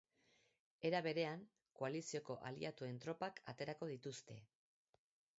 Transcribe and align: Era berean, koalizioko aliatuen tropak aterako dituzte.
Era 0.87 1.01
berean, 1.07 1.43
koalizioko 1.79 2.37
aliatuen 2.51 2.97
tropak 3.03 3.37
aterako 3.53 3.91
dituzte. 3.91 4.39